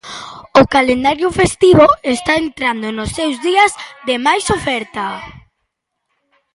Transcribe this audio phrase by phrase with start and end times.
[0.61, 3.71] O calendario festivo está entrando nos seus días
[4.07, 5.05] de máis oferta.